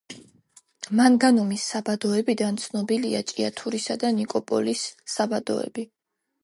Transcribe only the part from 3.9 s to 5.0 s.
და ნიკოპოლის